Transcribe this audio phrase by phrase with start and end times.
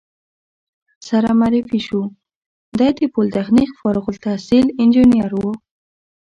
[1.07, 2.03] سره معرفي شوو،
[2.77, 5.43] دی د پولتخنیک فارغ التحصیل انجینر و.